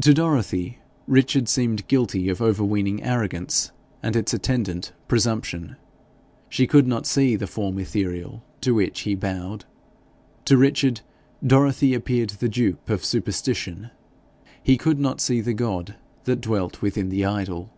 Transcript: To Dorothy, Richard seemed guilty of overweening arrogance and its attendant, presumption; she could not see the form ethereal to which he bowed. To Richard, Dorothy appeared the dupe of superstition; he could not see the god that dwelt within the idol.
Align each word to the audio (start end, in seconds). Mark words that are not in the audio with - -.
To 0.00 0.14
Dorothy, 0.14 0.78
Richard 1.06 1.50
seemed 1.50 1.86
guilty 1.86 2.30
of 2.30 2.40
overweening 2.40 3.02
arrogance 3.02 3.72
and 4.02 4.16
its 4.16 4.32
attendant, 4.32 4.94
presumption; 5.06 5.76
she 6.48 6.66
could 6.66 6.86
not 6.86 7.04
see 7.04 7.36
the 7.36 7.46
form 7.46 7.78
ethereal 7.78 8.42
to 8.62 8.72
which 8.74 9.00
he 9.00 9.14
bowed. 9.14 9.66
To 10.46 10.56
Richard, 10.56 11.02
Dorothy 11.46 11.92
appeared 11.92 12.30
the 12.30 12.48
dupe 12.48 12.88
of 12.88 13.04
superstition; 13.04 13.90
he 14.62 14.78
could 14.78 14.98
not 14.98 15.20
see 15.20 15.42
the 15.42 15.52
god 15.52 15.96
that 16.24 16.40
dwelt 16.40 16.80
within 16.80 17.10
the 17.10 17.26
idol. 17.26 17.70